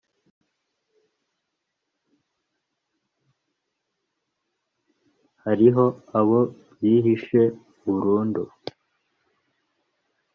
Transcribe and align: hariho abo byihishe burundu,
hariho 5.43 5.85
abo 6.19 6.39
byihishe 6.73 7.41
burundu, 7.83 8.43